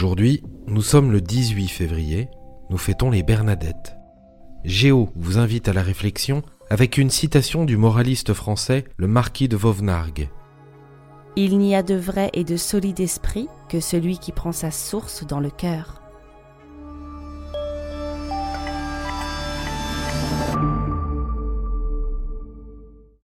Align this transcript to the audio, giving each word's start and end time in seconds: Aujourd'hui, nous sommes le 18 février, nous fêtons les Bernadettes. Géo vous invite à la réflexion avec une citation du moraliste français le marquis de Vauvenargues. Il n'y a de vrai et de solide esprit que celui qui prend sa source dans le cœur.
Aujourd'hui, 0.00 0.44
nous 0.68 0.80
sommes 0.80 1.10
le 1.10 1.20
18 1.20 1.66
février, 1.66 2.28
nous 2.70 2.78
fêtons 2.78 3.10
les 3.10 3.24
Bernadettes. 3.24 3.96
Géo 4.62 5.08
vous 5.16 5.38
invite 5.38 5.66
à 5.66 5.72
la 5.72 5.82
réflexion 5.82 6.44
avec 6.70 6.98
une 6.98 7.10
citation 7.10 7.64
du 7.64 7.76
moraliste 7.76 8.32
français 8.32 8.84
le 8.96 9.08
marquis 9.08 9.48
de 9.48 9.56
Vauvenargues. 9.56 10.28
Il 11.34 11.58
n'y 11.58 11.74
a 11.74 11.82
de 11.82 11.96
vrai 11.96 12.30
et 12.32 12.44
de 12.44 12.56
solide 12.56 13.00
esprit 13.00 13.48
que 13.68 13.80
celui 13.80 14.18
qui 14.18 14.30
prend 14.30 14.52
sa 14.52 14.70
source 14.70 15.26
dans 15.26 15.40
le 15.40 15.50
cœur. 15.50 16.00